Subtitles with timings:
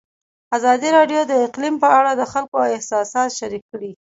[0.57, 3.91] ازادي راډیو د اقلیم په اړه د خلکو احساسات شریک کړي.